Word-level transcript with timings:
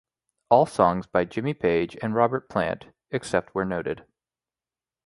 All 0.49 0.65
songs 0.65 1.05
by 1.05 1.25
Jimmy 1.25 1.53
Page 1.53 1.95
and 2.01 2.15
Robert 2.15 2.49
Plant, 2.49 2.85
except 3.11 3.53
where 3.53 3.65
noted. 3.65 4.03